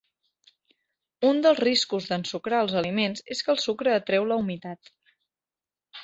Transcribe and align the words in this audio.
Un 1.31 1.41
dels 1.45 1.59
riscos 1.65 2.07
d'ensucrar 2.13 2.61
els 2.67 2.73
aliments 2.81 3.23
és 3.35 3.43
que 3.47 3.53
el 3.55 3.61
sucre 3.65 3.93
atreu 3.97 4.25
la 4.31 4.39
humitat. 4.45 4.91